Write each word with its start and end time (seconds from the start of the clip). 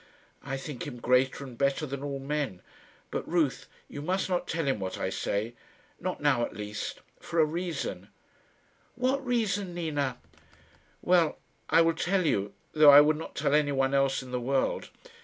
"I 0.41 0.57
think 0.57 0.87
him 0.87 0.99
greater 0.99 1.43
and 1.43 1.55
better 1.55 1.85
than 1.85 2.01
all 2.03 2.17
men; 2.17 2.63
but, 3.11 3.29
Ruth, 3.29 3.67
you 3.87 4.01
must 4.01 4.29
not 4.29 4.47
tell 4.47 4.65
him 4.67 4.79
what 4.79 4.97
I 4.97 5.11
say 5.11 5.53
not 5.99 6.19
now, 6.19 6.43
at 6.43 6.55
least 6.57 7.01
for 7.19 7.39
a 7.39 7.45
reason." 7.45 8.07
"What 8.95 9.23
reason, 9.23 9.75
Nina?" 9.75 10.17
"Well; 11.03 11.37
I 11.69 11.81
will 11.81 11.93
tell 11.93 12.25
you, 12.25 12.51
though 12.73 12.89
I 12.89 12.99
would 13.01 13.15
not 13.17 13.35
tell 13.35 13.53
anyone 13.53 13.93
else 13.93 14.23
in 14.23 14.31
the 14.31 14.41
world. 14.41 14.89